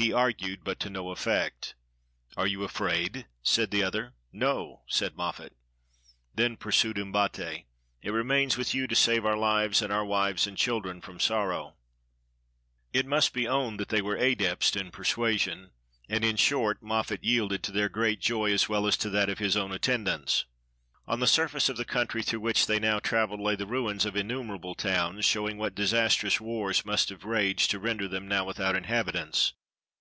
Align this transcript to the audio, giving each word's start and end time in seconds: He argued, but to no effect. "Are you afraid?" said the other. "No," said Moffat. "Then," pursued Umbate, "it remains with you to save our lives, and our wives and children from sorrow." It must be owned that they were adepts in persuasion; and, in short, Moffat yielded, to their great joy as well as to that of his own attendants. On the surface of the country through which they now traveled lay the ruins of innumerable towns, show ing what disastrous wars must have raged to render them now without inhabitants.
He 0.00 0.12
argued, 0.12 0.62
but 0.62 0.78
to 0.78 0.90
no 0.90 1.10
effect. 1.10 1.74
"Are 2.36 2.46
you 2.46 2.62
afraid?" 2.62 3.26
said 3.42 3.72
the 3.72 3.82
other. 3.82 4.14
"No," 4.32 4.82
said 4.86 5.16
Moffat. 5.16 5.56
"Then," 6.32 6.56
pursued 6.56 6.98
Umbate, 6.98 7.64
"it 8.00 8.12
remains 8.12 8.56
with 8.56 8.72
you 8.76 8.86
to 8.86 8.94
save 8.94 9.26
our 9.26 9.36
lives, 9.36 9.82
and 9.82 9.92
our 9.92 10.04
wives 10.04 10.46
and 10.46 10.56
children 10.56 11.00
from 11.00 11.18
sorrow." 11.18 11.74
It 12.92 13.06
must 13.08 13.32
be 13.34 13.48
owned 13.48 13.80
that 13.80 13.88
they 13.88 14.00
were 14.00 14.14
adepts 14.16 14.76
in 14.76 14.92
persuasion; 14.92 15.72
and, 16.08 16.24
in 16.24 16.36
short, 16.36 16.80
Moffat 16.80 17.24
yielded, 17.24 17.64
to 17.64 17.72
their 17.72 17.88
great 17.88 18.20
joy 18.20 18.52
as 18.52 18.68
well 18.68 18.86
as 18.86 18.96
to 18.98 19.10
that 19.10 19.28
of 19.28 19.40
his 19.40 19.56
own 19.56 19.72
attendants. 19.72 20.44
On 21.08 21.18
the 21.18 21.26
surface 21.26 21.68
of 21.68 21.76
the 21.76 21.84
country 21.84 22.22
through 22.22 22.38
which 22.40 22.66
they 22.68 22.78
now 22.78 23.00
traveled 23.00 23.40
lay 23.40 23.56
the 23.56 23.66
ruins 23.66 24.06
of 24.06 24.14
innumerable 24.14 24.76
towns, 24.76 25.24
show 25.24 25.48
ing 25.48 25.58
what 25.58 25.74
disastrous 25.74 26.40
wars 26.40 26.84
must 26.84 27.08
have 27.08 27.24
raged 27.24 27.72
to 27.72 27.80
render 27.80 28.06
them 28.06 28.28
now 28.28 28.44
without 28.44 28.76
inhabitants. 28.76 29.54